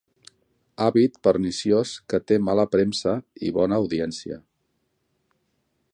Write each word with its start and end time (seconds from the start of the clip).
Hàbit 0.85 1.19
perniciós 1.27 1.91
que 2.13 2.21
té 2.31 2.39
mala 2.47 2.65
premsa 2.77 3.15
i 3.49 3.53
bona 3.61 3.81
audiència. 3.85 4.43